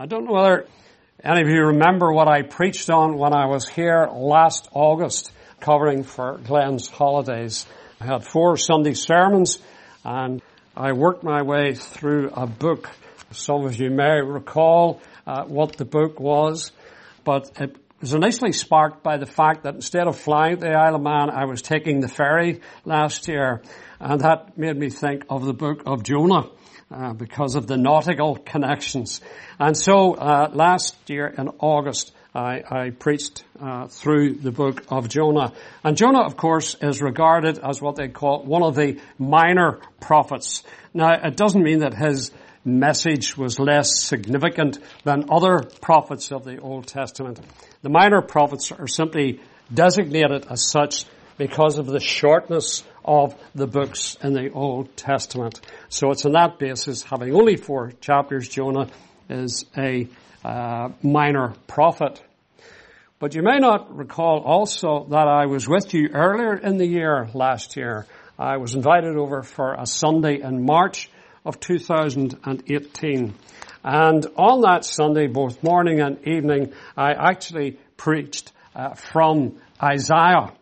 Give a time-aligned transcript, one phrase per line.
[0.00, 0.68] I don't know whether
[1.24, 6.04] any of you remember what I preached on when I was here last August covering
[6.04, 7.66] for Glenn's holidays.
[8.00, 9.58] I had four Sunday sermons
[10.04, 10.40] and
[10.76, 12.88] I worked my way through a book.
[13.32, 16.70] Some of you may recall uh, what the book was,
[17.24, 20.94] but it was initially sparked by the fact that instead of flying to the Isle
[20.94, 23.62] of Man, I was taking the ferry last year,
[23.98, 26.50] and that made me think of the book of Jonah.
[26.90, 29.20] Uh, because of the nautical connections.
[29.58, 35.06] And so uh, last year in August, I, I preached uh, through the book of
[35.10, 35.52] Jonah.
[35.84, 40.62] And Jonah, of course, is regarded as what they call one of the minor prophets.
[40.94, 42.30] Now, it doesn't mean that his
[42.64, 47.38] message was less significant than other prophets of the Old Testament.
[47.82, 49.42] The minor prophets are simply
[49.72, 51.04] designated as such
[51.36, 55.62] because of the shortness of the books in the Old Testament.
[55.88, 58.88] So it's on that basis, having only four chapters, Jonah
[59.30, 60.08] is a
[60.44, 62.22] uh, minor prophet.
[63.18, 67.28] But you may not recall also that I was with you earlier in the year
[67.32, 68.06] last year.
[68.38, 71.10] I was invited over for a Sunday in March
[71.46, 73.34] of 2018.
[73.82, 80.52] And on that Sunday, both morning and evening, I actually preached uh, from Isaiah.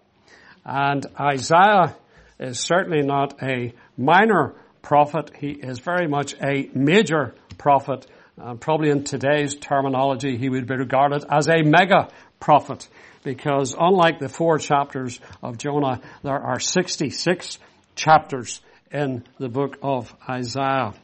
[0.64, 1.96] And Isaiah
[2.38, 5.30] is certainly not a minor prophet.
[5.38, 8.06] He is very much a major prophet.
[8.40, 12.88] Uh, probably in today's terminology, he would be regarded as a mega prophet
[13.24, 17.58] because unlike the four chapters of Jonah, there are 66
[17.96, 18.60] chapters
[18.92, 20.94] in the book of Isaiah.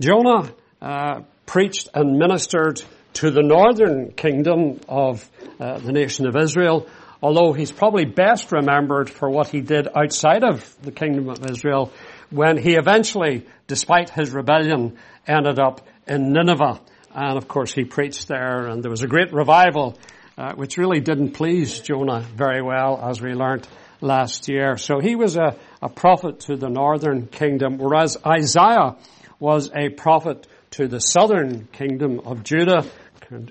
[0.00, 2.82] Jonah uh, preached and ministered
[3.14, 6.86] to the northern kingdom of uh, the nation of Israel
[7.22, 11.92] although he's probably best remembered for what he did outside of the kingdom of Israel
[12.30, 16.80] when he eventually, despite his rebellion, ended up in Nineveh.
[17.14, 19.98] And of course he preached there and there was a great revival,
[20.36, 23.66] uh, which really didn't please Jonah very well as we learnt
[24.00, 24.76] last year.
[24.76, 28.96] So he was a, a prophet to the northern kingdom, whereas Isaiah
[29.38, 32.84] was a prophet to the southern kingdom of Judah,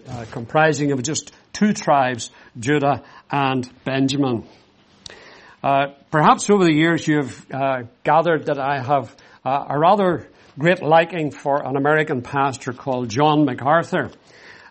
[0.07, 2.29] uh, comprising of just two tribes,
[2.59, 4.45] Judah and Benjamin.
[5.63, 10.27] Uh, perhaps over the years you've uh, gathered that I have uh, a rather
[10.59, 14.11] great liking for an American pastor called John MacArthur.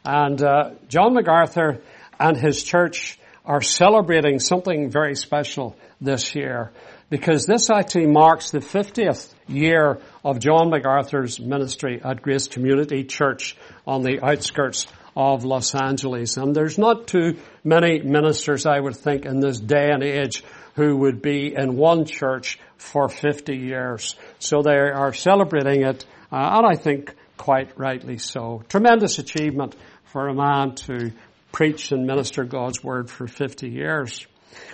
[0.05, 1.81] And uh, John MacArthur
[2.21, 6.71] and his church are celebrating something very special this year
[7.09, 13.57] because this actually marks the 50th year of John MacArthur's ministry at Grace Community Church
[13.87, 14.87] on the outskirts
[15.17, 16.37] of Los Angeles.
[16.37, 20.45] And there's not too many ministers, I would think, in this day and age
[20.75, 24.17] who would be in one church for 50 years.
[24.39, 28.63] So they are celebrating it, uh, and I think quite rightly so.
[28.69, 29.77] Tremendous achievement
[30.07, 31.13] for a man to
[31.53, 34.27] preach and minister God's word for 50 years.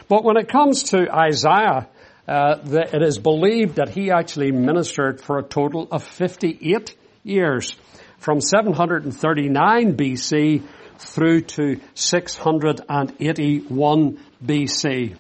[0.09, 1.89] But when it comes to Isaiah,
[2.27, 7.75] uh, the, it is believed that he actually ministered for a total of 58 years
[8.21, 10.63] from 739 BC
[10.99, 15.17] through to 681 BC.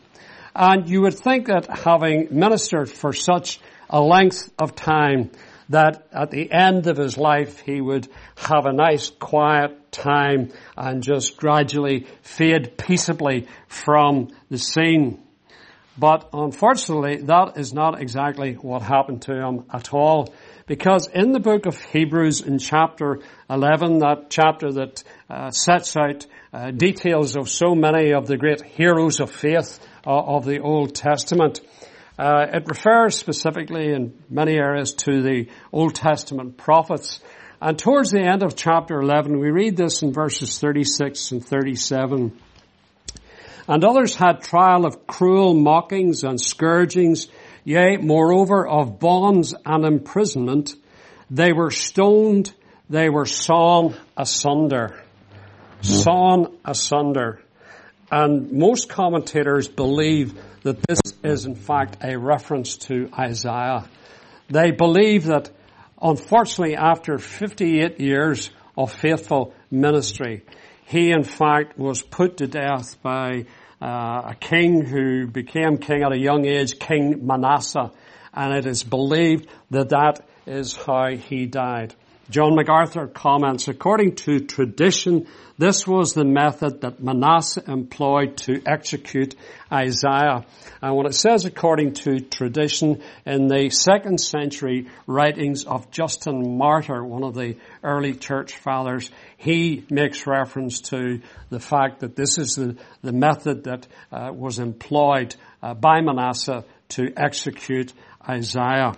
[0.54, 5.30] And you would think that having ministered for such a length of time,
[5.70, 11.02] that at the end of his life he would have a nice quiet time and
[11.02, 15.22] just gradually fade peaceably from the scene.
[15.96, 20.32] But unfortunately, that is not exactly what happened to him at all.
[20.70, 23.18] Because in the book of Hebrews in chapter
[23.50, 28.62] 11, that chapter that uh, sets out uh, details of so many of the great
[28.62, 31.60] heroes of faith uh, of the Old Testament,
[32.16, 37.18] uh, it refers specifically in many areas to the Old Testament prophets.
[37.60, 42.38] And towards the end of chapter 11, we read this in verses 36 and 37.
[43.66, 47.26] And others had trial of cruel mockings and scourgings,
[47.64, 50.74] Yea, moreover, of bonds and imprisonment,
[51.30, 52.52] they were stoned,
[52.88, 55.02] they were sawn asunder.
[55.82, 57.40] Sawn asunder.
[58.10, 63.88] And most commentators believe that this is in fact a reference to Isaiah.
[64.48, 65.50] They believe that
[66.02, 70.44] unfortunately after 58 years of faithful ministry,
[70.86, 73.46] he in fact was put to death by
[73.80, 77.90] uh, a king who became king at a young age, King Manasseh,
[78.34, 81.94] and it is believed that that is how he died.
[82.30, 85.26] John MacArthur comments, according to tradition,
[85.58, 89.34] this was the method that Manasseh employed to execute
[89.70, 90.46] Isaiah.
[90.80, 97.04] And when it says according to tradition, in the second century writings of Justin Martyr,
[97.04, 102.54] one of the early church fathers, he makes reference to the fact that this is
[102.54, 105.34] the, the method that uh, was employed
[105.64, 107.92] uh, by Manasseh to execute
[108.26, 108.94] Isaiah.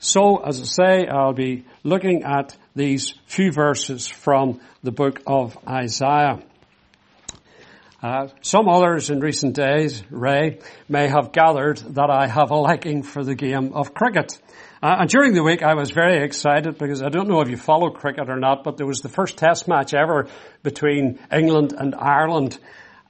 [0.00, 5.58] So, as I say, I'll be looking at these few verses from the book of
[5.66, 6.40] Isaiah.
[8.00, 13.02] Uh, some others in recent days, Ray, may have gathered that I have a liking
[13.02, 14.40] for the game of cricket.
[14.80, 17.56] Uh, and during the week I was very excited because I don't know if you
[17.56, 20.28] follow cricket or not, but there was the first test match ever
[20.62, 22.56] between England and Ireland.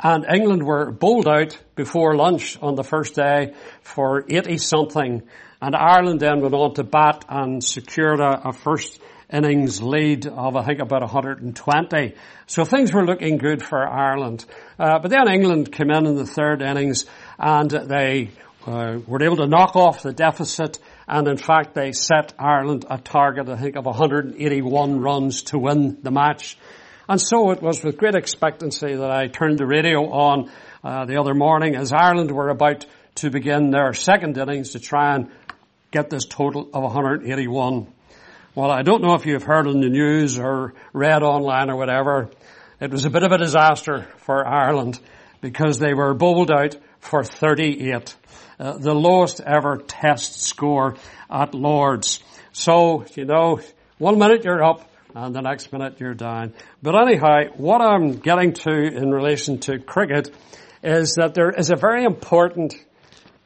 [0.00, 3.52] And England were bowled out before lunch on the first day
[3.82, 5.22] for 80 something.
[5.60, 9.00] And Ireland then went on to bat and secured a, a first
[9.30, 12.14] innings lead of I think about 120.
[12.46, 14.44] So things were looking good for Ireland.
[14.78, 17.06] Uh, but then England came in in the third innings
[17.38, 18.30] and they
[18.66, 22.98] uh, were able to knock off the deficit and in fact they set Ireland a
[22.98, 26.56] target I think of 181 runs to win the match.
[27.08, 30.50] And so it was with great expectancy that I turned the radio on
[30.84, 35.14] uh, the other morning as Ireland were about to begin their second innings to try
[35.14, 35.30] and
[35.90, 37.86] get this total of 181.
[38.54, 42.30] Well, I don't know if you've heard in the news or read online or whatever.
[42.80, 45.00] It was a bit of a disaster for Ireland
[45.40, 48.16] because they were bowled out for 38.
[48.58, 50.96] Uh, the lowest ever test score
[51.30, 52.22] at Lords.
[52.52, 53.60] So, you know,
[53.98, 56.54] one minute you're up and the next minute you're down.
[56.82, 60.30] But anyhow, what I'm getting to in relation to cricket
[60.82, 62.74] is that there is a very important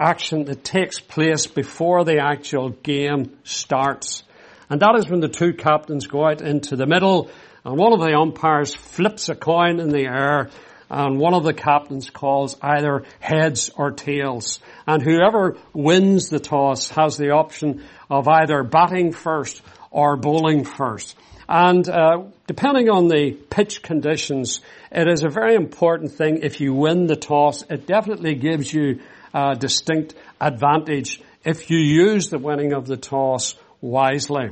[0.02, 4.24] action that takes place before the actual game starts.
[4.68, 7.30] And that is when the two captains go out into the middle
[7.64, 10.50] and one of the umpires flips a coin in the air
[10.90, 14.60] and one of the captains calls either heads or tails.
[14.86, 21.16] And whoever wins the toss has the option of either batting first or bowling first.
[21.48, 24.60] And uh, depending on the pitch conditions,
[24.90, 26.40] it is a very important thing.
[26.42, 29.00] If you win the toss, it definitely gives you
[29.34, 34.50] uh, distinct advantage if you use the winning of the toss wisely.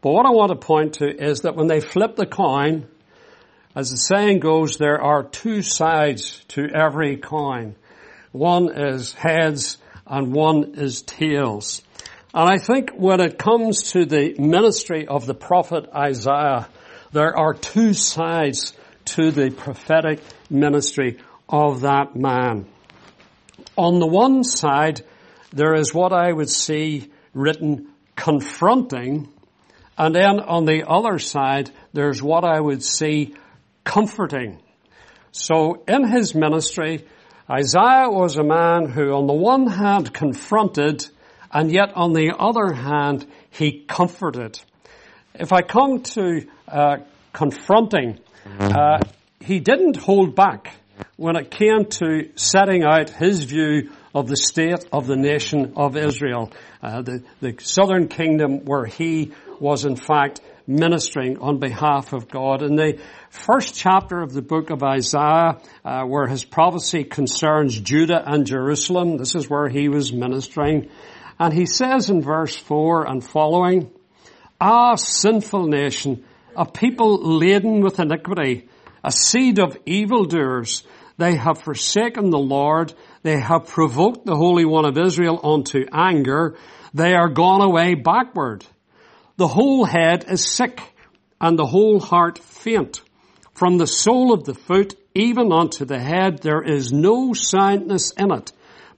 [0.00, 2.88] But what I want to point to is that when they flip the coin,
[3.74, 7.76] as the saying goes, there are two sides to every coin.
[8.32, 11.82] One is heads and one is tails.
[12.34, 16.68] And I think when it comes to the ministry of the prophet Isaiah,
[17.12, 18.72] there are two sides
[19.04, 21.18] to the prophetic ministry
[21.48, 22.66] of that man.
[23.76, 25.02] On the one side,
[25.52, 29.28] there is what I would see written confronting,
[29.96, 33.34] and then on the other side, there's what I would see
[33.84, 34.60] comforting.
[35.30, 37.06] So in his ministry,
[37.50, 41.06] Isaiah was a man who on the one hand confronted,
[41.50, 44.60] and yet on the other hand, he comforted.
[45.34, 46.96] If I come to uh,
[47.32, 48.18] confronting,
[48.60, 49.00] uh,
[49.40, 50.74] he didn't hold back
[51.16, 55.96] when it came to setting out his view of the state of the nation of
[55.96, 56.52] Israel,
[56.82, 62.62] uh, the, the southern kingdom where he was in fact ministering on behalf of God.
[62.62, 62.98] In the
[63.30, 69.16] first chapter of the book of Isaiah, uh, where his prophecy concerns Judah and Jerusalem,
[69.16, 70.88] this is where he was ministering.
[71.38, 73.90] And he says in verse 4 and following,
[74.60, 76.24] Ah, sinful nation,
[76.56, 78.68] a people laden with iniquity,
[79.04, 80.84] a seed of evildoers,
[81.18, 82.92] they have forsaken the Lord.
[83.22, 86.56] They have provoked the Holy One of Israel unto anger.
[86.94, 88.64] They are gone away backward.
[89.36, 90.80] The whole head is sick
[91.40, 93.00] and the whole heart faint.
[93.54, 98.32] From the sole of the foot even unto the head there is no soundness in
[98.32, 98.52] it,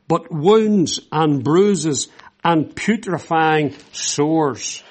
[0.06, 2.08] but wounds and bruises
[2.44, 4.82] and putrefying sores.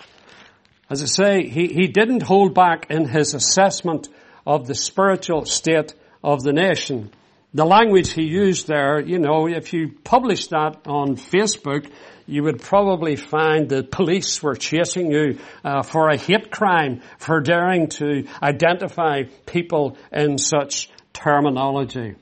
[0.89, 4.09] As I say, he, he didn't hold back in his assessment
[4.45, 7.11] of the spiritual state of the nation
[7.53, 11.87] the language he used there, you know, if you published that on Facebook,
[12.25, 17.41] you would probably find the police were chasing you uh, for a hate crime for
[17.41, 22.15] daring to identify people in such terminology.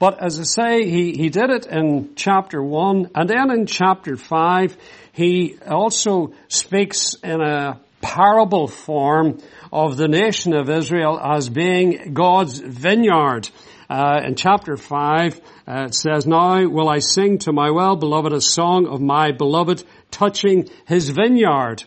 [0.00, 4.16] But as I say, he, he did it in chapter one, and then in chapter
[4.16, 4.76] five,
[5.12, 9.38] he also speaks in a parable form
[9.72, 13.48] of the nation of Israel as being God's vineyard.
[13.88, 18.42] Uh, in chapter 5, uh, it says, Now will I sing to my well-beloved a
[18.42, 21.82] song of my beloved touching his vineyard.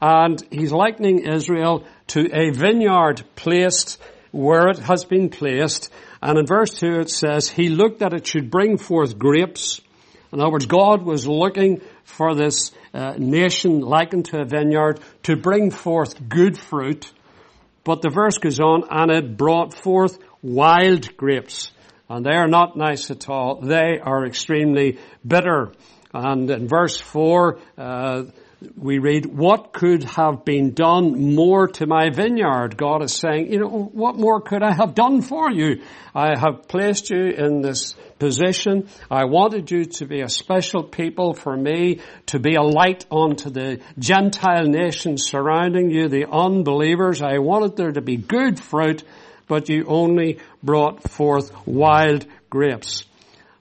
[0.00, 3.98] And he's likening Israel to a vineyard placed
[4.30, 5.90] where it has been placed.
[6.20, 9.80] And in verse 2 it says, He looked that it should bring forth grapes.
[10.32, 15.36] In other words, God was looking for this uh, nation likened to a vineyard to
[15.36, 17.10] bring forth good fruit.
[17.84, 21.72] But the verse goes on, and it brought forth wild grapes.
[22.08, 23.60] And they are not nice at all.
[23.60, 25.72] They are extremely bitter.
[26.12, 28.22] And in verse 4, uh,
[28.76, 32.76] we read, what could have been done more to my vineyard?
[32.76, 35.82] God is saying, you know, what more could I have done for you?
[36.14, 38.88] I have placed you in this position.
[39.10, 43.50] I wanted you to be a special people for me, to be a light unto
[43.50, 47.22] the Gentile nations surrounding you, the unbelievers.
[47.22, 49.02] I wanted there to be good fruit,
[49.48, 53.04] but you only brought forth wild grapes.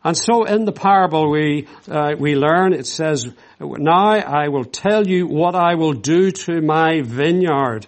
[0.03, 3.31] And so in the parable we, uh, we learn, it says,
[3.61, 7.85] now I will tell you what I will do to my vineyard.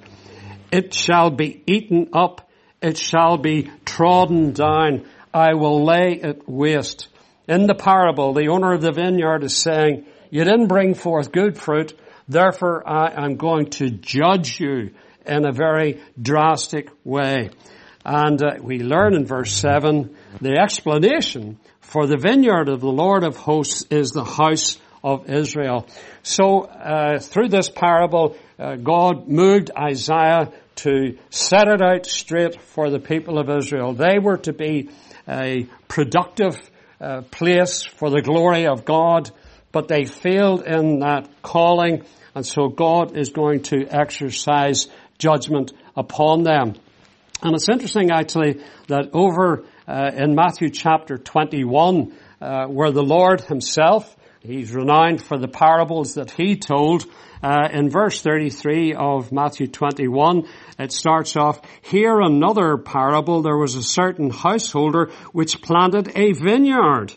[0.72, 2.50] It shall be eaten up.
[2.82, 5.06] It shall be trodden down.
[5.34, 7.08] I will lay it waste.
[7.48, 11.58] In the parable, the owner of the vineyard is saying, you didn't bring forth good
[11.58, 11.94] fruit,
[12.28, 14.92] therefore I am going to judge you
[15.26, 17.50] in a very drastic way.
[18.06, 23.24] And uh, we learn in verse 7, the explanation for the vineyard of the Lord
[23.24, 25.88] of hosts is the house of Israel.
[26.24, 32.90] So uh, through this parable, uh, God moved Isaiah to set it out straight for
[32.90, 33.94] the people of Israel.
[33.94, 34.90] They were to be
[35.28, 36.60] a productive
[37.00, 39.30] uh, place for the glory of God,
[39.72, 42.04] but they failed in that calling,
[42.36, 46.76] and so God is going to exercise judgment upon them.
[47.42, 53.42] And it's interesting actually that over uh, in Matthew chapter 21, uh, where the Lord
[53.42, 57.06] himself He's renowned for the parables that he told.
[57.42, 63.76] Uh, in verse 33 of Matthew 21, it starts off, Here another parable, there was
[63.76, 67.14] a certain householder which planted a vineyard.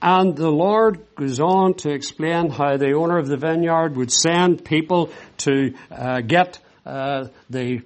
[0.00, 4.64] And the Lord goes on to explain how the owner of the vineyard would send
[4.64, 7.82] people to uh, get uh, the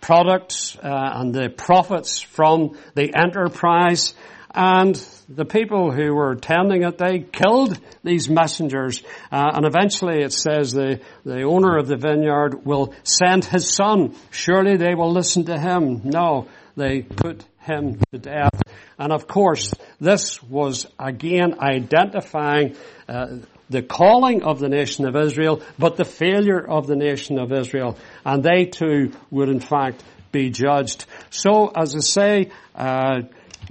[0.00, 4.14] products uh, and the profits from the enterprise.
[4.60, 4.96] And
[5.28, 9.04] the people who were tending it, they killed these messengers.
[9.30, 14.16] Uh, and eventually it says the, the owner of the vineyard will send his son.
[14.32, 16.00] Surely they will listen to him.
[16.02, 18.60] No, they put him to death.
[18.98, 22.74] And of course, this was again identifying
[23.08, 23.36] uh,
[23.70, 27.96] the calling of the nation of Israel, but the failure of the nation of Israel.
[28.24, 31.06] And they too would in fact be judged.
[31.30, 33.20] So, as I say, uh,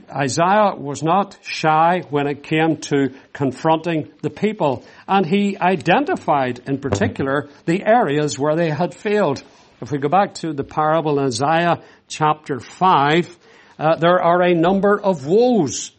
[0.10, 6.80] Isaiah was not shy when it came to confronting the people, and he identified in
[6.80, 9.44] particular the areas where they had failed.
[9.82, 13.38] If we go back to the parable in Isaiah chapter 5,
[13.80, 15.92] uh, there are a number of woes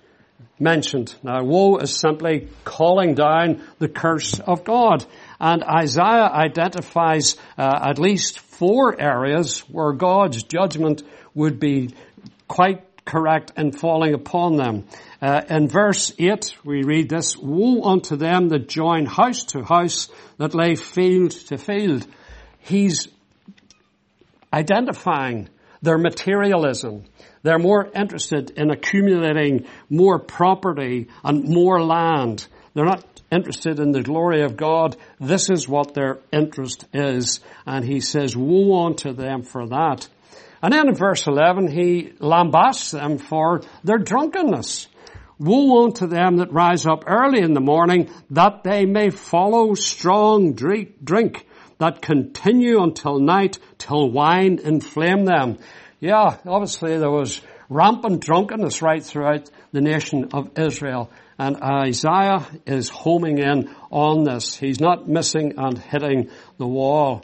[0.58, 1.14] mentioned.
[1.22, 5.04] Now, woe is simply calling down the curse of God.
[5.38, 11.02] And Isaiah identifies uh, at least four areas where God's judgment
[11.34, 11.94] would be
[12.48, 14.84] quite correct in falling upon them.
[15.20, 20.08] Uh, in verse 8, we read this, Woe unto them that join house to house,
[20.36, 22.06] that lay field to field.
[22.60, 23.08] He's
[24.52, 25.48] identifying
[25.80, 27.04] their materialism.
[27.42, 32.46] They're more interested in accumulating more property and more land.
[32.74, 34.96] They're not interested in the glory of God.
[35.18, 37.40] This is what their interest is.
[37.66, 40.08] And he says, woe unto them for that.
[40.62, 44.88] And then in verse 11, he lambasts them for their drunkenness.
[45.38, 50.54] Woe unto them that rise up early in the morning, that they may follow strong
[50.54, 51.46] drink,
[51.78, 55.58] that continue until night, till wine inflame them.
[56.00, 61.10] Yeah, obviously there was rampant drunkenness right throughout the nation of Israel.
[61.38, 64.56] And Isaiah is homing in on this.
[64.56, 67.22] He's not missing and hitting the wall.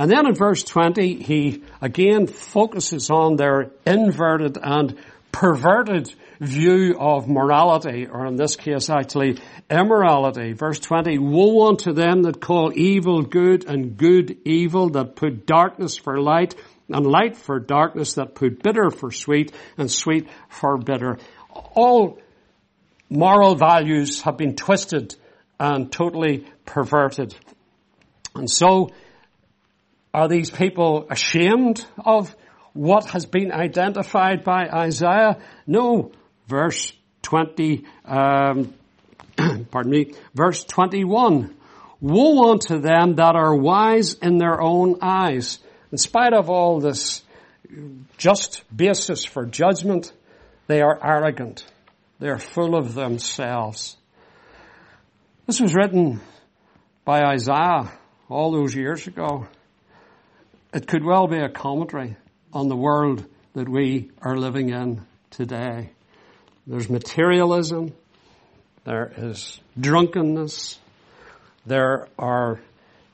[0.00, 4.96] And then in verse 20, he again focuses on their inverted and
[5.30, 9.40] perverted view of morality, or in this case actually
[9.70, 10.54] immorality.
[10.54, 15.98] Verse 20, woe unto them that call evil good and good evil, that put darkness
[15.98, 16.54] for light
[16.88, 21.18] and light for darkness, that put bitter for sweet and sweet for bitter.
[21.74, 22.18] All
[23.10, 25.14] moral values have been twisted
[25.58, 27.36] and totally perverted.
[28.34, 28.92] And so
[30.12, 32.34] are these people ashamed of
[32.72, 35.38] what has been identified by Isaiah?
[35.66, 36.12] No.
[36.46, 38.74] Verse 20, um,
[39.70, 41.54] pardon me, verse 21.
[42.00, 45.58] Woe unto them that are wise in their own eyes.
[45.92, 47.22] In spite of all this
[48.16, 50.12] just basis for judgment,
[50.66, 51.64] they are arrogant.
[52.18, 53.96] They are full of themselves.
[55.46, 56.20] This was written
[57.04, 57.90] by Isaiah
[58.28, 59.46] all those years ago.
[60.72, 62.16] It could well be a commentary
[62.52, 63.24] on the world
[63.54, 65.90] that we are living in today.
[66.66, 67.92] There's materialism.
[68.84, 70.78] There is drunkenness.
[71.66, 72.60] There are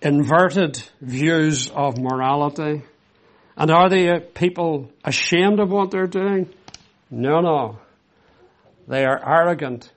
[0.03, 2.83] inverted views of morality.
[3.57, 6.53] And are the people ashamed of what they're doing?
[7.11, 7.79] No, no.
[8.87, 9.91] They are arrogant.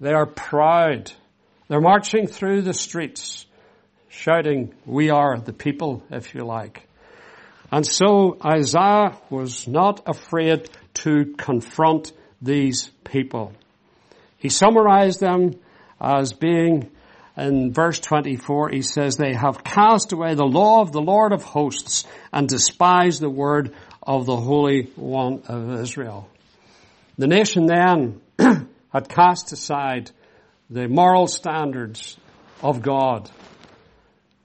[0.00, 1.10] They are proud.
[1.68, 3.46] They're marching through the streets
[4.08, 6.87] shouting, we are the people, if you like.
[7.70, 13.52] And so Isaiah was not afraid to confront these people.
[14.38, 15.58] He summarized them
[16.00, 16.90] as being
[17.36, 21.44] in verse 24, he says, they have cast away the law of the Lord of
[21.44, 26.28] hosts and despised the word of the Holy One of Israel.
[27.16, 28.20] The nation then
[28.92, 30.10] had cast aside
[30.68, 32.16] the moral standards
[32.60, 33.30] of God.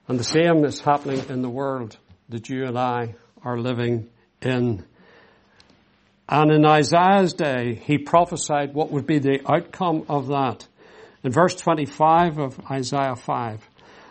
[0.07, 1.97] And the same is happening in the world
[2.33, 3.13] that you and I
[3.43, 4.09] are living
[4.41, 4.83] in.
[6.27, 10.67] And in Isaiah's day, he prophesied what would be the outcome of that.
[11.23, 13.69] In verse 25 of Isaiah 5,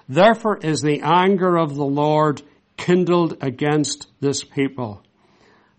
[0.08, 2.42] Therefore is the anger of the Lord
[2.76, 5.02] kindled against this people.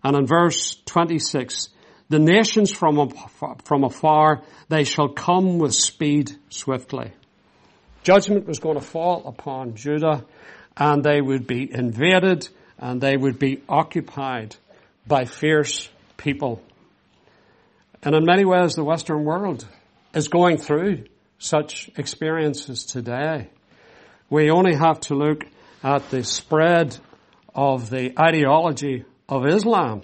[0.02, 1.70] And in verse 26,
[2.10, 3.10] the nations from,
[3.64, 7.12] from afar, they shall come with speed swiftly.
[8.02, 10.26] Judgment was going to fall upon Judah
[10.76, 14.56] and they would be invaded and they would be occupied
[15.06, 16.62] by fierce people.
[18.02, 19.66] And in many ways the Western world
[20.12, 21.04] is going through
[21.38, 23.48] such experiences today.
[24.30, 25.44] We only have to look
[25.82, 26.96] at the spread
[27.54, 30.02] of the ideology of Islam.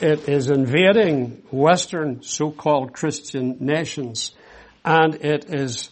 [0.00, 4.34] It is invading Western so-called Christian nations
[4.84, 5.90] and it is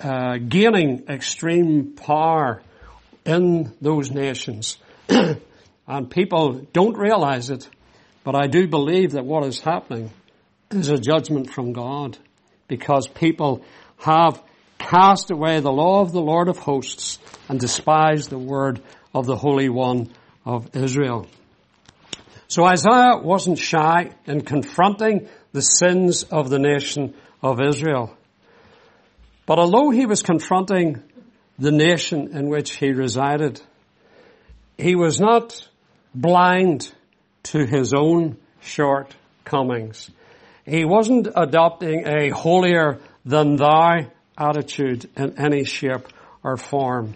[0.00, 2.62] uh, gaining extreme power
[3.24, 4.78] in those nations.
[5.08, 7.68] and people don't realize it,
[8.24, 10.10] but I do believe that what is happening
[10.70, 12.18] is a judgment from God
[12.68, 13.64] because people
[13.98, 14.42] have
[14.78, 18.80] cast away the law of the Lord of hosts and despised the word
[19.14, 20.10] of the Holy One
[20.44, 21.26] of Israel.
[22.48, 28.16] So Isaiah wasn't shy in confronting the sins of the nation of Israel.
[29.46, 31.02] But although he was confronting
[31.62, 33.60] the nation in which he resided,
[34.76, 35.68] he was not
[36.12, 36.92] blind
[37.44, 40.10] to his own shortcomings.
[40.66, 46.08] He wasn't adopting a holier than thou attitude in any shape
[46.42, 47.14] or form.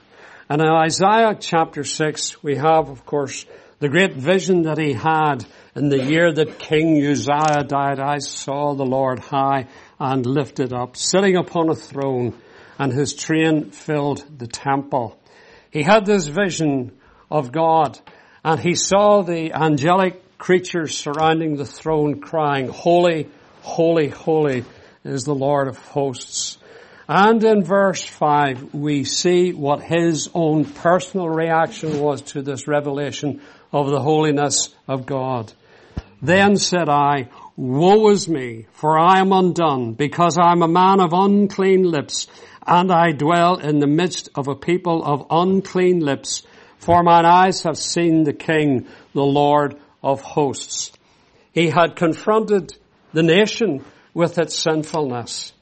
[0.49, 3.47] And in Isaiah chapter 6, we have, of course,
[3.81, 7.99] the great vision that he had in the year that King Uzziah died.
[7.99, 9.67] I saw the Lord high
[9.99, 12.33] and lifted up, sitting upon a throne,
[12.79, 15.19] and his train filled the temple.
[15.71, 16.93] He had this vision
[17.31, 17.99] of God,
[18.45, 23.29] and he saw the angelic creatures surrounding the throne crying, Holy,
[23.62, 24.65] holy, holy
[25.05, 26.59] is the Lord of hosts.
[27.09, 33.41] And in verse 5, we see what his own personal reaction was to this revelation
[33.73, 35.53] of the holiness of God.
[36.21, 41.01] Then said I, Woe is me, for I am undone, because I am a man
[41.01, 42.27] of unclean lips,
[42.67, 46.43] and I dwell in the midst of a people of unclean lips,
[46.79, 50.93] for mine eyes have seen the King, the Lord of hosts.
[51.53, 52.77] He had confronted
[53.13, 55.53] the nation with its sinfulness.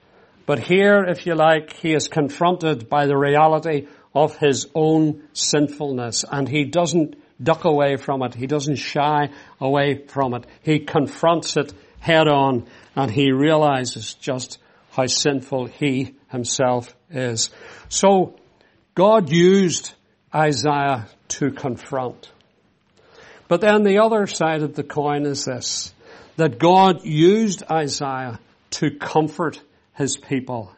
[0.47, 6.25] But here, if you like, he is confronted by the reality of his own sinfulness
[6.31, 8.35] and he doesn't duck away from it.
[8.35, 10.47] He doesn't shy away from it.
[10.63, 14.59] He confronts it head on and he realizes just
[14.95, 17.51] how sinful he himself is.
[17.89, 18.39] So
[18.95, 19.93] God used
[20.35, 22.31] Isaiah to confront.
[23.49, 25.93] But then the other side of the coin is this,
[26.37, 28.39] that God used Isaiah
[28.71, 29.61] to comfort
[29.95, 30.73] his people.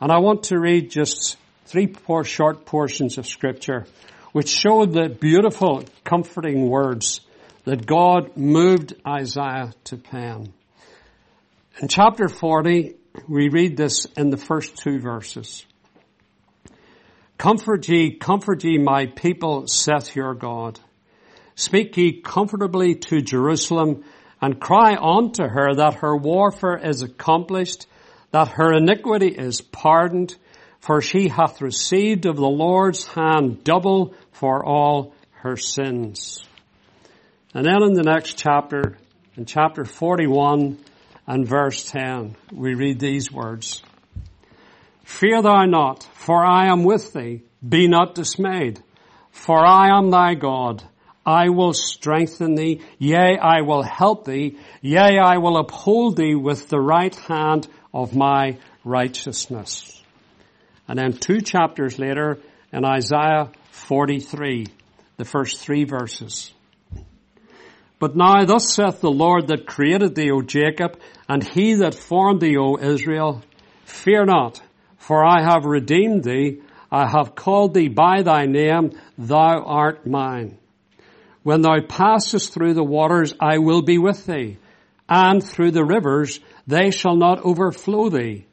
[0.00, 3.86] And I want to read just three short portions of scripture
[4.32, 7.20] which show the beautiful comforting words
[7.64, 10.52] that God moved Isaiah to pen.
[11.80, 12.96] In chapter 40,
[13.28, 15.64] we read this in the first two verses.
[17.38, 20.80] Comfort ye, comfort ye my people, saith your God.
[21.54, 24.04] Speak ye comfortably to Jerusalem
[24.40, 27.86] and cry unto her that her warfare is accomplished,
[28.30, 30.34] that her iniquity is pardoned,
[30.80, 36.44] for she hath received of the Lord's hand double for all her sins.
[37.54, 38.98] And then in the next chapter,
[39.36, 40.78] in chapter 41
[41.26, 43.82] and verse 10, we read these words.
[45.04, 47.42] Fear thou not, for I am with thee.
[47.66, 48.82] Be not dismayed,
[49.30, 50.82] for I am thy God.
[51.24, 52.82] I will strengthen thee.
[52.98, 54.58] Yea, I will help thee.
[54.80, 60.00] Yea, I will uphold thee with the right hand of my righteousness.
[60.86, 62.38] And then two chapters later
[62.72, 64.66] in Isaiah 43,
[65.16, 66.52] the first three verses.
[67.98, 72.40] But now thus saith the Lord that created thee, O Jacob, and he that formed
[72.40, 73.42] thee, O Israel,
[73.84, 74.60] fear not,
[74.98, 76.60] for I have redeemed thee.
[76.90, 78.92] I have called thee by thy name.
[79.16, 80.58] Thou art mine.
[81.42, 84.58] When thou passest through the waters, I will be with thee.
[85.08, 88.46] And through the rivers, they shall not overflow thee.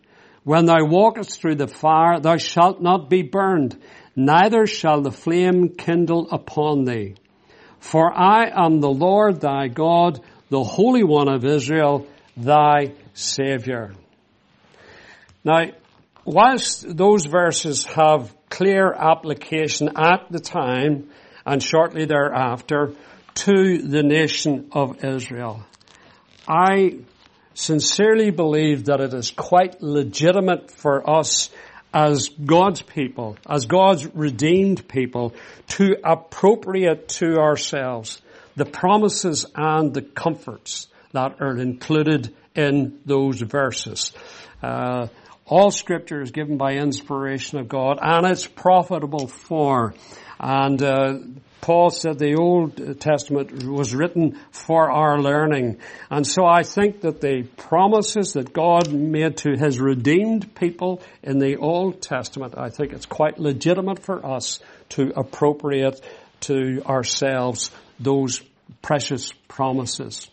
[0.44, 3.82] When thou walkest through the fire, thou shalt not be burned,
[4.16, 7.16] neither shall the flame kindle upon thee.
[7.84, 13.92] For I am the Lord thy God, the Holy One of Israel, thy Saviour.
[15.44, 15.66] Now,
[16.24, 21.10] whilst those verses have clear application at the time
[21.46, 22.94] and shortly thereafter
[23.36, 25.66] to the nation of Israel,
[26.48, 27.00] I
[27.54, 31.50] sincerely believe that it is quite legitimate for us
[31.94, 35.34] as God's people, as God's redeemed people,
[35.70, 38.22] to appropriate to ourselves
[38.56, 44.14] the promises and the comforts that are included in those verses.
[44.62, 45.08] Uh,
[45.46, 49.94] all scripture is given by inspiration of God and it's profitable for.
[50.40, 51.14] And uh,
[51.62, 55.80] Paul said the Old Testament was written for our learning.
[56.10, 61.40] And so I think that the promises that God made to his redeemed people in
[61.40, 66.02] the Old Testament, I think it's quite legitimate for us to appropriate
[66.42, 68.42] to ourselves those
[68.82, 70.30] precious promises.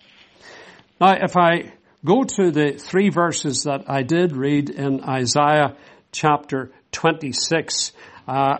[1.00, 1.72] Now, if I
[2.04, 5.76] go to the three verses that I did read in Isaiah
[6.12, 7.92] chapter 26,
[8.26, 8.58] uh,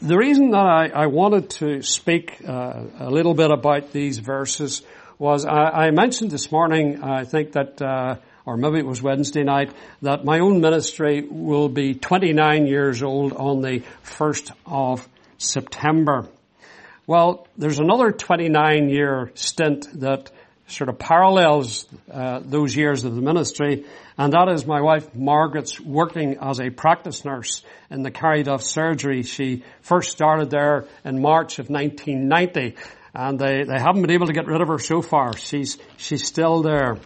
[0.00, 4.82] the reason that I, I wanted to speak uh, a little bit about these verses
[5.18, 9.42] was I, I mentioned this morning, I think that, uh, or maybe it was Wednesday
[9.42, 16.28] night, that my own ministry will be 29 years old on the 1st of September.
[17.06, 20.30] Well, there's another 29 year stint that
[20.66, 23.84] sort of parallels uh, those years of the ministry,
[24.18, 29.22] and that is my wife Margaret's working as a practice nurse in the Carryduff surgery.
[29.22, 32.76] She first started there in March of 1990,
[33.14, 35.36] and they, they haven't been able to get rid of her so far.
[35.36, 36.98] She's she's still there.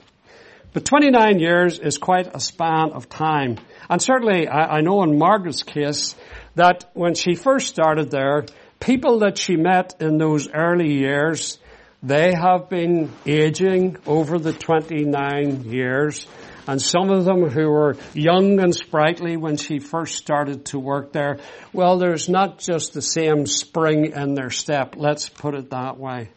[0.73, 3.59] But 29 years is quite a span of time.
[3.88, 6.14] And certainly I, I know in Margaret's case
[6.55, 8.46] that when she first started there,
[8.79, 11.59] people that she met in those early years,
[12.03, 16.27] they have been aging over the 29 years.
[16.67, 21.13] And some of them who were young and sprightly when she first started to work
[21.13, 21.39] there,
[21.73, 24.95] well, there's not just the same spring in their step.
[24.97, 26.31] Let's put it that way.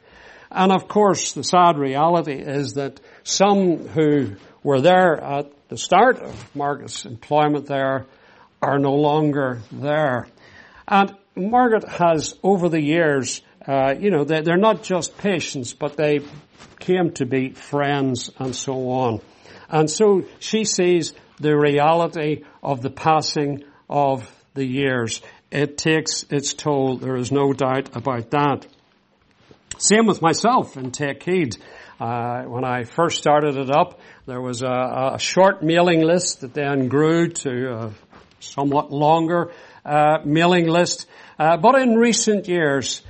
[0.50, 6.20] And of course, the sad reality is that some who were there at the start
[6.20, 8.06] of Margaret's employment there
[8.62, 10.28] are no longer there.
[10.88, 16.20] And Margaret has, over the years, uh, you know, they're, not just patients, but they
[16.80, 19.22] came to be friends and so on.
[19.70, 25.22] And so she sees the reality of the passing of the years.
[25.52, 26.98] It takes its toll.
[26.98, 28.68] There is no doubt about that.
[29.78, 31.58] Same with myself in Take Heed.
[32.00, 36.54] Uh, when I first started it up, there was a, a short mailing list that
[36.54, 37.92] then grew to a
[38.40, 39.52] somewhat longer
[39.86, 41.08] uh, mailing list.
[41.40, 43.02] Uh, but in recent years,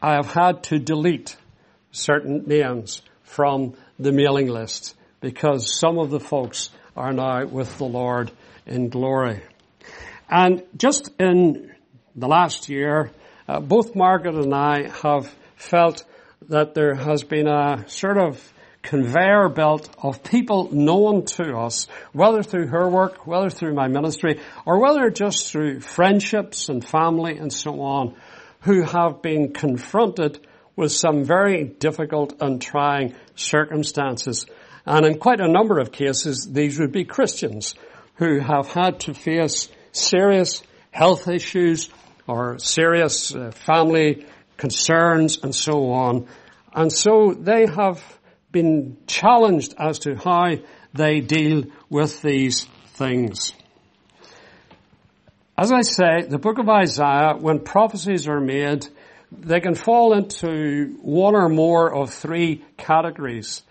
[0.00, 1.36] I have had to delete
[1.90, 7.84] certain names from the mailing list because some of the folks are now with the
[7.84, 8.30] Lord
[8.66, 9.42] in glory.
[10.28, 11.72] And just in
[12.14, 13.10] the last year,
[13.48, 16.04] uh, both Margaret and I have felt
[16.48, 22.42] that there has been a sort of conveyor belt of people known to us, whether
[22.42, 27.52] through her work, whether through my ministry, or whether just through friendships and family and
[27.52, 28.14] so on,
[28.66, 34.44] who have been confronted with some very difficult and trying circumstances.
[34.84, 37.76] And in quite a number of cases, these would be Christians
[38.16, 41.90] who have had to face serious health issues
[42.26, 44.26] or serious uh, family
[44.56, 46.26] concerns and so on.
[46.74, 48.02] And so they have
[48.50, 50.56] been challenged as to how
[50.92, 53.52] they deal with these things.
[55.58, 58.86] As I say, the book of Isaiah, when prophecies are made,
[59.32, 63.62] they can fall into one or more of three categories.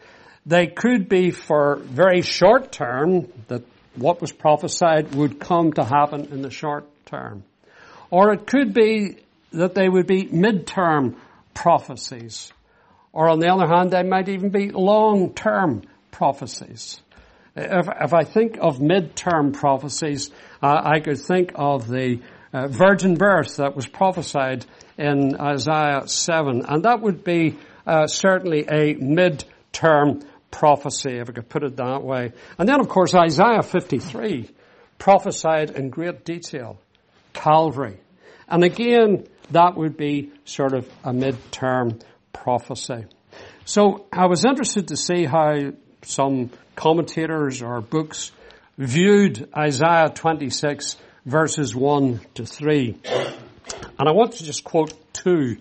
[0.47, 3.61] They could be for very short term, that
[3.95, 7.43] what was prophesied would come to happen in the short term.
[8.09, 9.17] Or it could be
[9.51, 11.15] that they would be mid-term
[11.53, 12.51] prophecies.
[13.13, 16.99] Or on the other hand, they might even be long-term prophecies.
[17.55, 20.29] If, if I think of mid-term prophecies,
[20.61, 22.19] uh, I could think of the
[22.51, 24.65] uh, virgin birth that was prophesied
[24.97, 31.49] in Isaiah 7, and that would be uh, certainly a mid-term prophecy, if I could
[31.49, 32.33] put it that way.
[32.57, 34.49] And then, of course, Isaiah 53
[34.97, 36.79] prophesied in great detail
[37.33, 37.99] Calvary.
[38.47, 41.99] And again, that would be sort of a mid-term
[42.33, 43.05] prophecy.
[43.65, 45.71] So I was interested to see how
[46.05, 48.31] some commentators or books
[48.77, 52.97] viewed Isaiah 26 verses 1 to 3.
[53.97, 55.57] And I want to just quote two.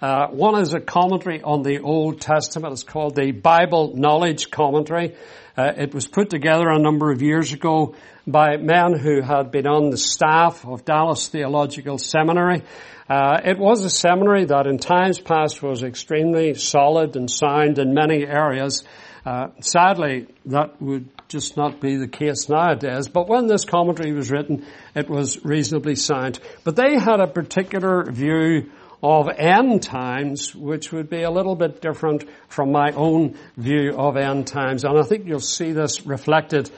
[0.00, 2.72] Uh, one is a commentary on the Old Testament.
[2.72, 5.14] It's called the Bible Knowledge Commentary.
[5.56, 7.94] Uh, it was put together a number of years ago
[8.26, 12.62] by men who had been on the staff of Dallas Theological Seminary.
[13.08, 17.94] Uh, it was a seminary that in times past was extremely solid and sound in
[17.94, 18.84] many areas.
[19.24, 23.08] Uh, sadly, that would just not be the case nowadays.
[23.08, 26.40] But when this commentary was written, it was reasonably sound.
[26.64, 28.70] But they had a particular view
[29.02, 34.16] of end times, which would be a little bit different from my own view of
[34.16, 34.84] end times.
[34.84, 36.70] And I think you'll see this reflected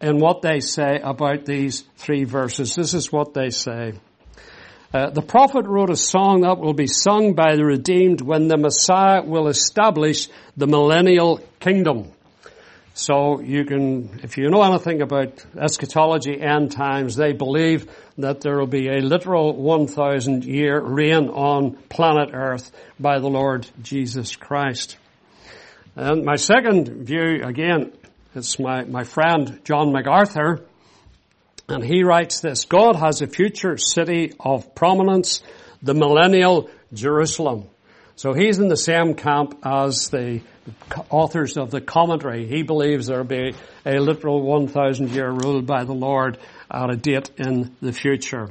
[0.00, 2.74] in what they say about these three verses.
[2.74, 3.94] This is what they say.
[4.92, 8.58] Uh, the prophet wrote a song that will be sung by the redeemed when the
[8.58, 12.12] Messiah will establish the millennial kingdom.
[12.92, 18.58] So you can, if you know anything about eschatology, end times, they believe that there
[18.58, 24.98] will be a literal 1,000 year reign on planet Earth by the Lord Jesus Christ.
[25.96, 27.92] And my second view, again,
[28.34, 30.66] it's my, my friend John MacArthur,
[31.68, 35.42] and he writes this, God has a future city of prominence,
[35.82, 37.68] the millennial Jerusalem.
[38.16, 40.42] So he's in the same camp as the
[41.10, 42.46] authors of the commentary.
[42.46, 43.54] He believes there will be
[43.86, 46.38] a literal 1,000 year rule by the Lord
[46.70, 48.50] at a date in the future.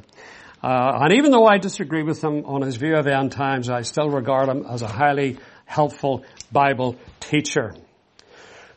[0.63, 3.81] Uh, and even though I disagree with him on his view of end times, I
[3.81, 7.73] still regard him as a highly helpful Bible teacher.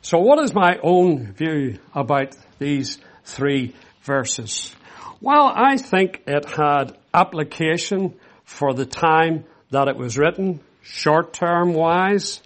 [0.01, 4.75] So what is my own view about these three verses?
[5.21, 8.15] Well, I think it had application
[8.45, 12.41] for the time that it was written, short term wise.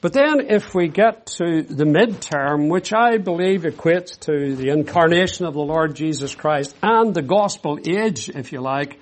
[0.00, 5.44] But then if we get to the midterm, which I believe equates to the incarnation
[5.44, 9.00] of the Lord Jesus Christ and the gospel age, if you like,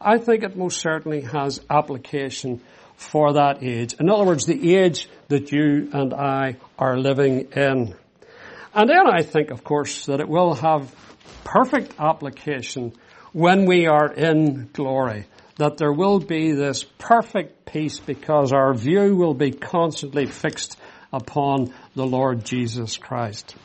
[0.00, 2.62] I think it most certainly has application
[2.96, 3.94] for that age.
[4.00, 7.94] In other words, the age that you and I are living in.
[8.74, 10.94] And then I think, of course, that it will have
[11.52, 12.92] perfect application
[13.32, 15.24] when we are in glory.
[15.56, 20.78] That there will be this perfect peace because our view will be constantly fixed
[21.12, 23.56] upon the Lord Jesus Christ.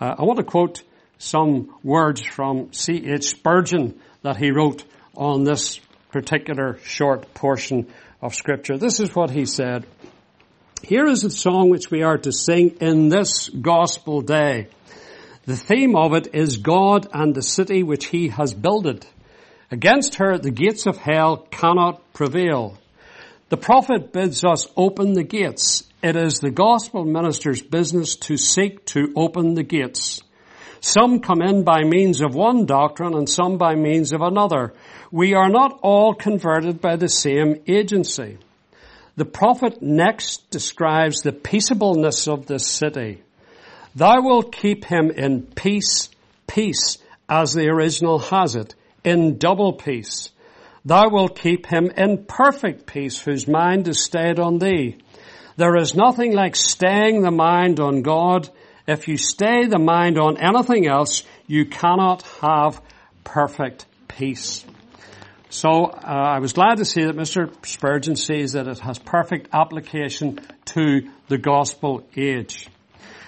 [0.00, 0.82] Uh, I want to quote
[1.18, 3.24] some words from C.H.
[3.24, 5.78] Spurgeon that he wrote on this
[6.10, 8.78] particular short portion of scripture.
[8.78, 9.86] This is what he said.
[10.82, 14.68] Here is a song which we are to sing in this gospel day.
[15.46, 19.06] The theme of it is God and the city which he has builded.
[19.70, 22.78] Against her the gates of hell cannot prevail.
[23.50, 25.84] The prophet bids us open the gates.
[26.02, 30.22] It is the gospel minister's business to seek to open the gates.
[30.80, 34.72] Some come in by means of one doctrine and some by means of another.
[35.10, 38.38] We are not all converted by the same agency.
[39.16, 43.23] The prophet next describes the peaceableness of this city.
[43.96, 46.08] Thou wilt keep him in peace,
[46.46, 50.30] peace, as the original has it, in double peace.
[50.84, 54.98] Thou wilt keep him in perfect peace, whose mind is stayed on thee.
[55.56, 58.48] There is nothing like staying the mind on God.
[58.86, 62.80] If you stay the mind on anything else, you cannot have
[63.22, 64.64] perfect peace.
[65.48, 67.48] So uh, I was glad to see that Mr.
[67.64, 72.68] Spurgeon sees that it has perfect application to the gospel age.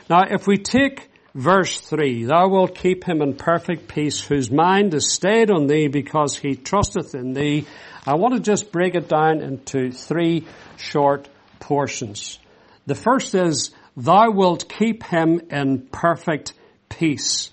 [0.09, 4.95] Now, if we take verse 3, Thou wilt keep him in perfect peace whose mind
[4.95, 7.67] is stayed on thee because he trusteth in thee.
[8.07, 12.39] I want to just break it down into three short portions.
[12.87, 16.53] The first is, Thou wilt keep him in perfect
[16.89, 17.51] peace.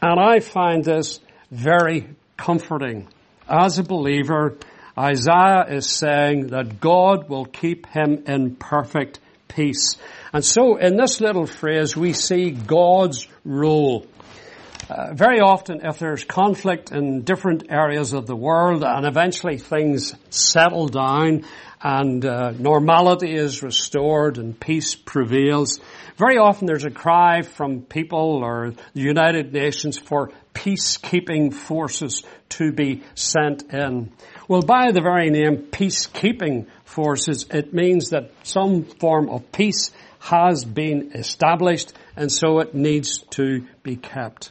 [0.00, 1.18] And I find this
[1.50, 3.08] very comforting.
[3.48, 4.58] As a believer,
[4.96, 9.18] Isaiah is saying that God will keep him in perfect
[9.54, 9.96] peace.
[10.32, 14.06] And so in this little phrase we see God's role.
[14.88, 20.14] Uh, very often if there's conflict in different areas of the world and eventually things
[20.30, 21.44] settle down
[21.82, 25.80] and uh, normality is restored and peace prevails,
[26.16, 32.72] very often there's a cry from people or the United Nations for peacekeeping forces to
[32.72, 34.12] be sent in.
[34.48, 40.64] Well, by the very name peacekeeping forces, it means that some form of peace has
[40.64, 44.50] been established and so it needs to be kept.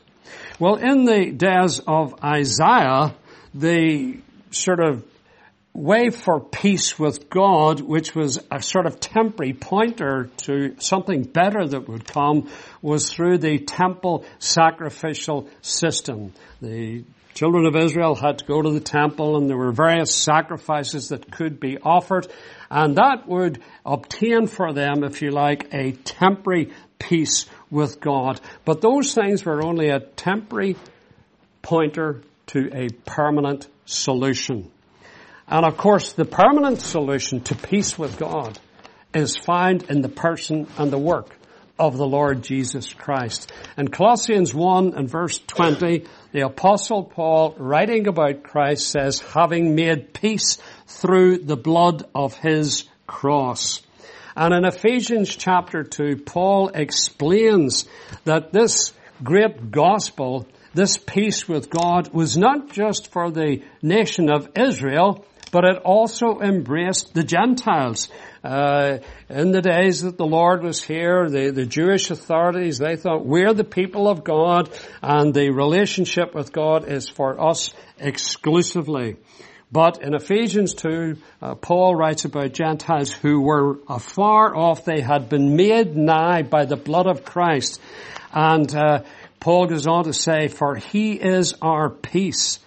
[0.60, 3.16] Well, in the days of Isaiah,
[3.54, 4.20] the
[4.52, 5.04] sort of
[5.74, 11.66] way for peace with God, which was a sort of temporary pointer to something better
[11.66, 12.50] that would come,
[12.82, 16.34] was through the temple sacrificial system.
[16.62, 21.10] The children of Israel had to go to the temple and there were various sacrifices
[21.10, 22.28] that could be offered
[22.70, 28.40] and that would obtain for them, if you like, a temporary peace with God.
[28.66, 30.76] But those things were only a temporary
[31.62, 34.72] pointer to a permanent solution.
[35.48, 38.60] And of course, the permanent solution to peace with God
[39.14, 41.39] is found in the person and the work
[41.80, 43.52] of the Lord Jesus Christ.
[43.78, 50.14] In Colossians 1 and verse 20, the apostle Paul, writing about Christ, says, having made
[50.14, 53.82] peace through the blood of his cross.
[54.36, 57.86] And in Ephesians chapter 2, Paul explains
[58.26, 64.50] that this great gospel, this peace with God, was not just for the nation of
[64.56, 68.10] Israel, but it also embraced the Gentiles.
[68.44, 69.00] Uh,
[69.30, 73.54] in the days that the Lord was here, the, the Jewish authorities, they thought, we're
[73.54, 74.70] the people of God,
[75.02, 79.18] and the relationship with God is for us exclusively.
[79.72, 84.84] But in Ephesians 2, uh, Paul writes about Gentiles who were afar off.
[84.84, 87.80] They had been made nigh by the blood of Christ.
[88.34, 89.04] And uh,
[89.40, 92.60] Paul goes on to say, for he is our peace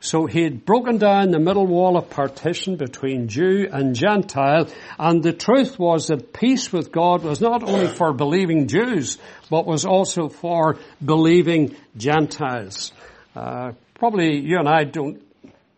[0.00, 5.22] so he had broken down the middle wall of partition between Jew and Gentile, and
[5.22, 9.18] the truth was that peace with God was not only for believing Jews,
[9.50, 12.92] but was also for believing Gentiles.
[13.34, 15.20] Uh, probably you and I don't,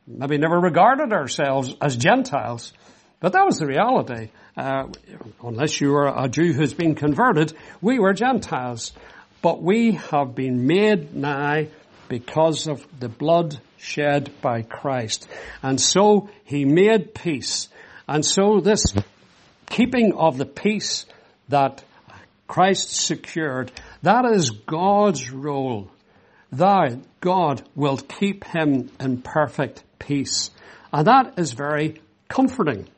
[0.06, 2.74] maybe never regarded ourselves as Gentiles,
[3.20, 4.30] but that was the reality.
[4.54, 4.88] Uh,
[5.42, 8.92] unless you were a Jew who's been converted, we were Gentiles.
[9.42, 11.68] But we have been made nigh
[12.10, 15.26] because of the blood shed by Christ.
[15.62, 17.68] And so he made peace.
[18.06, 18.84] And so this
[19.70, 21.06] keeping of the peace
[21.48, 21.82] that
[22.46, 25.90] Christ secured, that is God's role.
[26.52, 30.50] Thou, God, will keep him in perfect peace.
[30.92, 32.88] And that is very comforting.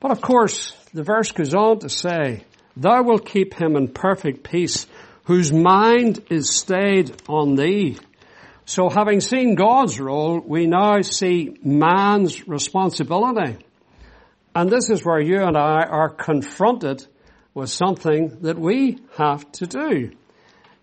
[0.00, 2.44] But of course, the verse goes on to say,
[2.76, 4.86] Thou wilt keep him in perfect peace,
[5.24, 7.98] whose mind is stayed on thee.
[8.66, 13.58] So having seen God's role, we now see man's responsibility.
[14.54, 17.06] And this is where you and I are confronted
[17.54, 20.12] with something that we have to do.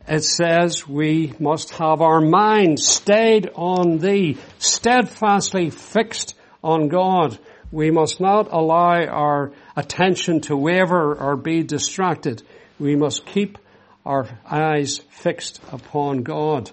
[0.07, 7.37] It says we must have our mind stayed on thee, steadfastly fixed on God.
[7.71, 12.43] We must not allow our attention to waver or be distracted.
[12.79, 13.57] We must keep
[14.05, 16.71] our eyes fixed upon God.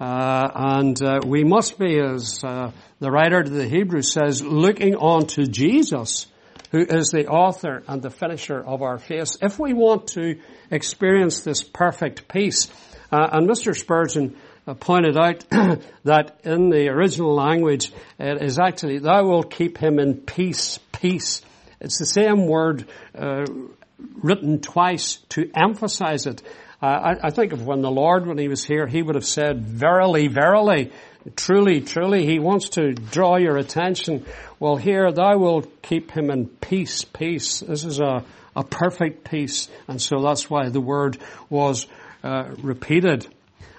[0.00, 4.94] Uh, and uh, we must be, as uh, the writer to the Hebrews says, looking
[4.96, 6.26] on to Jesus,
[6.70, 10.40] who is the author and the finisher of our faith, if we want to
[10.70, 12.68] experience this perfect peace.
[13.12, 13.76] Uh, and Mr.
[13.76, 15.44] Spurgeon uh, pointed out
[16.04, 21.42] that in the original language, it is actually, thou wilt keep him in peace, peace.
[21.80, 23.44] It's the same word uh,
[24.22, 26.42] written twice to emphasize it.
[26.82, 29.26] Uh, I, I, think of when the Lord, when He was here, He would have
[29.26, 30.92] said, verily, verily,
[31.36, 34.24] truly, truly, He wants to draw your attention.
[34.58, 37.60] Well, here, thou wilt keep him in peace, peace.
[37.60, 38.24] This is a,
[38.56, 39.68] a perfect peace.
[39.88, 41.86] And so that's why the word was
[42.22, 43.26] uh, repeated.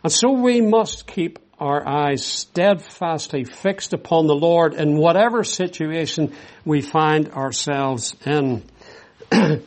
[0.03, 6.33] And so we must keep our eyes steadfastly fixed upon the Lord in whatever situation
[6.65, 8.63] we find ourselves in.
[9.31, 9.58] uh,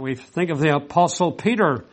[0.00, 1.84] we think of the apostle Peter,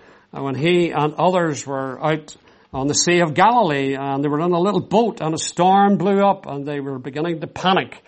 [0.44, 2.36] when he and others were out
[2.74, 5.98] on the Sea of Galilee and they were in a little boat and a storm
[5.98, 8.04] blew up and they were beginning to panic.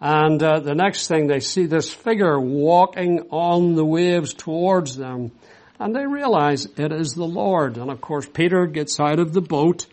[0.00, 5.32] And uh, the next thing they see this figure walking on the waves towards them
[5.78, 7.76] and they realize it is the Lord.
[7.76, 9.86] And of course Peter gets out of the boat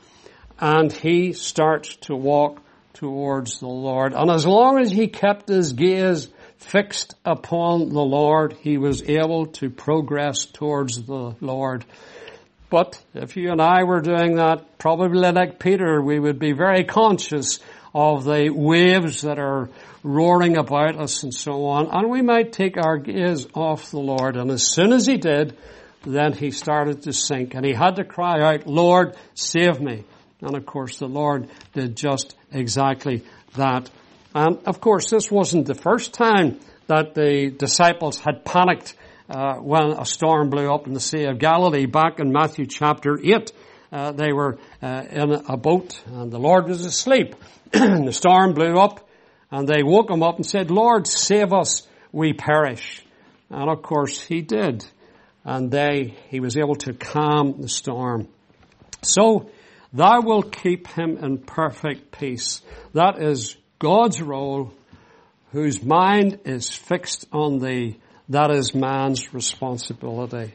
[0.59, 2.61] and he starts to walk
[2.93, 4.13] towards the Lord.
[4.13, 6.29] And as long as he kept his gaze
[6.63, 11.85] fixed upon the Lord, he was able to progress towards the Lord.
[12.69, 16.83] But if you and I were doing that, probably like Peter, we would be very
[16.83, 17.59] conscious
[17.93, 19.69] of the waves that are
[20.01, 24.35] roaring about us and so on, and we might take our gaze off the Lord.
[24.35, 25.55] And as soon as he did,
[26.01, 30.03] then he started to sink, and he had to cry out, Lord, save me.
[30.41, 33.23] And of course, the Lord did just exactly
[33.55, 33.89] that.
[34.33, 38.95] And of course, this wasn't the first time that the disciples had panicked
[39.29, 41.85] uh, when a storm blew up in the Sea of Galilee.
[41.85, 43.51] Back in Matthew chapter 8,
[43.91, 47.35] uh, they were uh, in a boat and the Lord was asleep.
[47.71, 49.07] the storm blew up
[49.51, 53.05] and they woke him up and said, Lord, save us, we perish.
[53.49, 54.83] And of course he did.
[55.45, 58.29] And they, he was able to calm the storm.
[59.03, 59.49] So,
[59.91, 62.61] thou wilt keep him in perfect peace.
[62.93, 64.73] That is God's role,
[65.51, 67.97] whose mind is fixed on thee.
[68.29, 70.53] That is man's responsibility.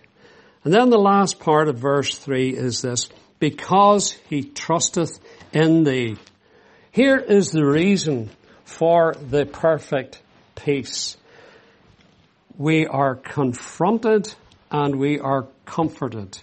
[0.65, 5.21] And then the last part of verse 3 is this, because he trusteth
[5.53, 6.17] in thee.
[6.91, 8.31] Here is the reason
[8.65, 10.23] for the perfect
[10.55, 11.19] peace.
[12.57, 14.35] We are confronted
[14.71, 16.39] and we are comforted.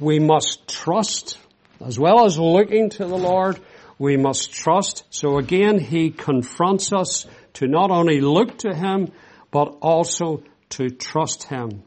[0.00, 1.38] We must trust
[1.80, 3.60] as well as looking to the Lord.
[4.00, 5.04] We must trust.
[5.10, 9.12] So again, He confronts us to not only look to Him,
[9.52, 11.84] but also to trust Him.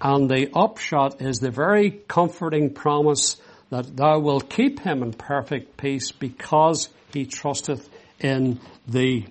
[0.00, 5.76] And the upshot is the very comforting promise that thou wilt keep him in perfect
[5.76, 7.88] peace because he trusteth
[8.18, 9.26] in thee.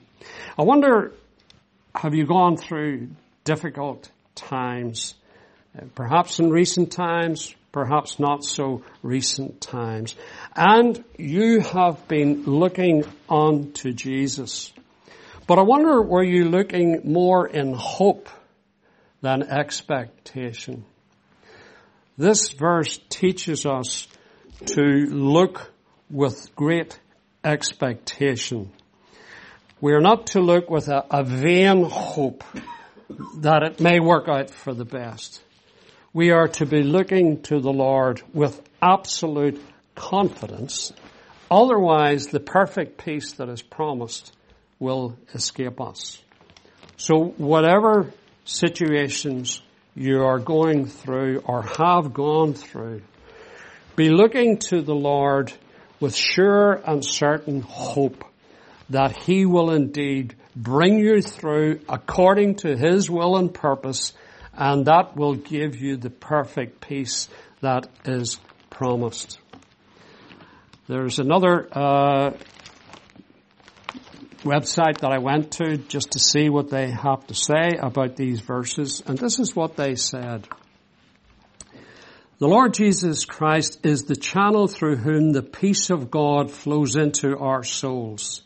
[0.57, 1.13] I wonder,
[1.93, 3.09] have you gone through
[3.43, 5.15] difficult times?
[5.95, 10.15] Perhaps in recent times, perhaps not so recent times.
[10.55, 14.71] And you have been looking on to Jesus.
[15.47, 18.29] But I wonder, were you looking more in hope
[19.21, 20.85] than expectation?
[22.17, 24.07] This verse teaches us
[24.65, 25.71] to look
[26.09, 26.99] with great
[27.43, 28.71] expectation.
[29.81, 32.43] We are not to look with a, a vain hope
[33.37, 35.41] that it may work out for the best.
[36.13, 39.61] We are to be looking to the Lord with absolute
[39.93, 40.91] confidence.
[41.51, 44.35] Otherwise, the perfect peace that is promised
[44.79, 46.21] will escape us.
[46.97, 48.11] So whatever
[48.45, 49.61] situations
[49.95, 53.01] you are going through or have gone through,
[53.95, 55.53] be looking to the Lord
[55.99, 58.23] with sure and certain hope
[58.89, 64.13] that He will indeed bring you through according to His will and purpose,
[64.59, 67.29] and that will give you the perfect peace
[67.61, 68.37] that is
[68.69, 69.39] promised.
[70.87, 72.31] There's another uh,
[74.43, 78.41] website that I went to just to see what they have to say about these
[78.41, 80.45] verses, and this is what they said.
[82.39, 87.37] The Lord Jesus Christ is the channel through whom the peace of God flows into
[87.37, 88.41] our souls.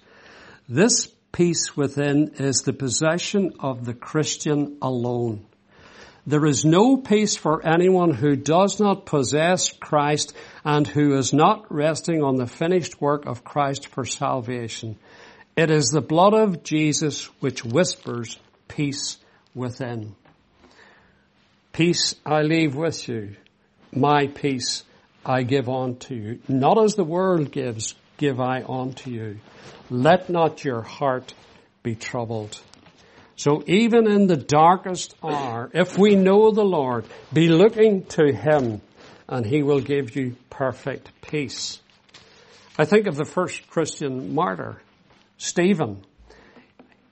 [0.70, 5.45] This peace within is the possession of the Christian alone.
[6.26, 11.65] There is no peace for anyone who does not possess Christ and who is not
[11.69, 14.97] resting on the finished work of Christ for salvation.
[15.57, 19.17] It is the blood of Jesus which whispers peace
[19.53, 20.15] within.
[21.74, 23.36] Peace I leave with you.
[23.91, 24.84] My peace
[25.26, 26.39] I give unto you.
[26.47, 29.39] Not as the world gives, give I unto you.
[29.89, 31.34] Let not your heart
[31.84, 32.59] be troubled.
[33.43, 38.79] So even in the darkest hour, if we know the Lord, be looking to Him
[39.27, 41.81] and He will give you perfect peace.
[42.77, 44.81] I think of the first Christian martyr,
[45.37, 46.05] Stephen.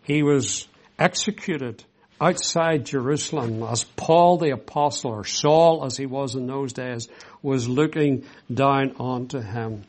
[0.04, 1.84] He was executed
[2.22, 7.10] outside Jerusalem as Paul the apostle or Saul as he was in those days
[7.42, 9.84] was looking down onto him.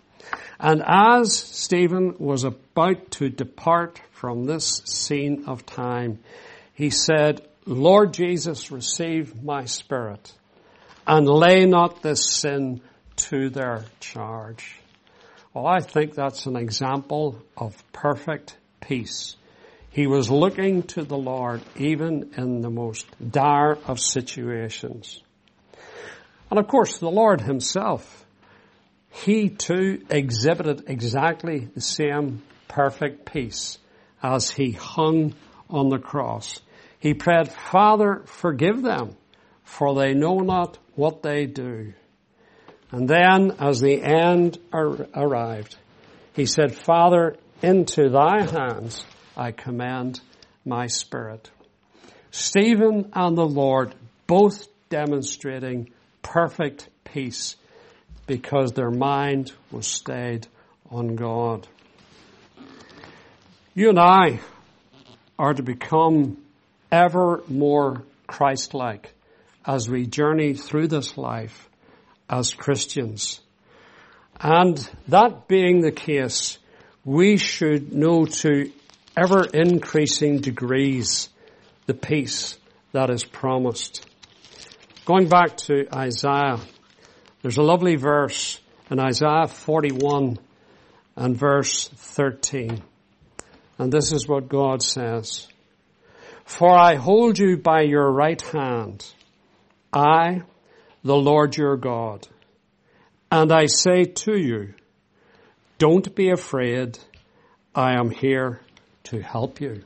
[0.59, 6.20] And as Stephen was about to depart from this scene of time,
[6.75, 10.33] he said, Lord Jesus, receive my spirit
[11.07, 12.81] and lay not this sin
[13.16, 14.81] to their charge.
[15.55, 19.37] Well, I think that's an example of perfect peace.
[19.91, 25.23] He was looking to the Lord even in the most dire of situations.
[26.51, 28.22] And of course, the Lord himself,
[29.13, 33.79] he too exhibited exactly the same perfect peace
[34.23, 35.35] as he hung
[35.69, 36.61] on the cross.
[36.99, 39.17] He prayed, Father, forgive them,
[39.65, 41.93] for they know not what they do.
[42.91, 45.77] And then, as the end ar- arrived,
[46.35, 49.05] he said, Father, into thy hands
[49.37, 50.21] I commend
[50.65, 51.51] my spirit.
[52.31, 53.95] Stephen and the Lord
[54.27, 55.91] both demonstrating
[56.23, 57.57] perfect peace
[58.27, 60.47] because their mind was stayed
[60.91, 61.67] on God.
[63.75, 64.41] You and I
[65.39, 66.37] are to become
[66.91, 69.15] ever more Christ-like
[69.65, 71.69] as we journey through this life
[72.29, 73.41] as Christians.
[74.41, 74.77] And
[75.09, 76.59] that being the case,
[77.05, 78.71] we should know to
[79.17, 81.29] ever increasing degrees
[81.87, 82.59] the peace
[82.93, 84.07] that is promised.
[85.05, 86.59] Going back to Isaiah,
[87.43, 90.38] there's a lovely verse in Isaiah 41
[91.16, 92.82] and verse 13.
[93.78, 95.49] And this is what God says.
[96.45, 99.05] For I hold you by your right hand.
[99.93, 100.43] I,
[101.03, 102.28] the Lord your God.
[103.30, 104.74] And I say to you,
[105.78, 106.99] don't be afraid.
[107.74, 108.61] I am here
[109.05, 109.82] to help you.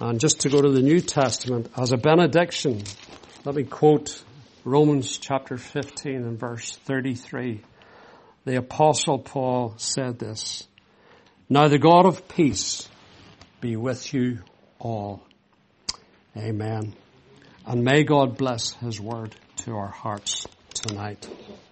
[0.00, 2.84] And just to go to the New Testament as a benediction,
[3.44, 4.22] let me quote
[4.66, 7.60] Romans chapter 15 and verse 33.
[8.46, 10.66] The apostle Paul said this,
[11.50, 12.88] Now the God of peace
[13.60, 14.38] be with you
[14.78, 15.22] all.
[16.34, 16.94] Amen.
[17.66, 21.28] And may God bless his word to our hearts tonight.